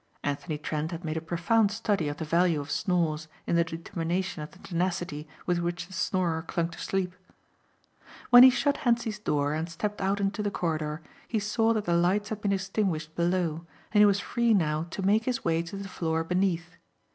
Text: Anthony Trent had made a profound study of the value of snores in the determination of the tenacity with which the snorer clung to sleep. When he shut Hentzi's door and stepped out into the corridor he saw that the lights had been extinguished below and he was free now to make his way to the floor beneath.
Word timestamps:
Anthony 0.23 0.57
Trent 0.57 0.89
had 0.89 1.05
made 1.05 1.15
a 1.15 1.21
profound 1.21 1.69
study 1.71 2.07
of 2.07 2.17
the 2.17 2.25
value 2.25 2.59
of 2.59 2.71
snores 2.71 3.27
in 3.45 3.55
the 3.55 3.63
determination 3.63 4.41
of 4.41 4.49
the 4.49 4.57
tenacity 4.57 5.27
with 5.45 5.59
which 5.59 5.85
the 5.85 5.93
snorer 5.93 6.41
clung 6.41 6.69
to 6.69 6.79
sleep. 6.79 7.13
When 8.31 8.41
he 8.41 8.49
shut 8.49 8.77
Hentzi's 8.77 9.19
door 9.19 9.53
and 9.53 9.69
stepped 9.69 10.01
out 10.01 10.19
into 10.19 10.41
the 10.41 10.49
corridor 10.49 11.03
he 11.27 11.37
saw 11.37 11.71
that 11.73 11.85
the 11.85 11.93
lights 11.93 12.29
had 12.29 12.41
been 12.41 12.51
extinguished 12.51 13.13
below 13.13 13.67
and 13.91 14.01
he 14.01 14.05
was 14.05 14.19
free 14.19 14.55
now 14.55 14.87
to 14.89 15.03
make 15.03 15.25
his 15.25 15.45
way 15.45 15.61
to 15.61 15.77
the 15.77 15.87
floor 15.87 16.23
beneath. 16.23 16.77